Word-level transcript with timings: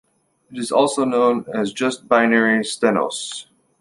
It 0.51 0.57
is 0.57 0.71
also 0.71 1.05
known 1.05 1.45
as 1.53 1.71
just 1.71 2.07
binary 2.07 2.61
stenosis. 2.63 3.45